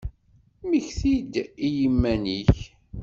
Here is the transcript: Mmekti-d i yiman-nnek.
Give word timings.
Mmekti-d 0.61 1.33
i 1.65 1.67
yiman-nnek. 1.77 2.55